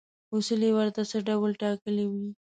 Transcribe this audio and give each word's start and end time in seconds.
اصول 0.35 0.61
یې 0.67 0.71
ورته 0.77 1.01
څه 1.11 1.17
ډول 1.27 1.51
ټاکلي 1.61 2.05
وي. 2.11 2.27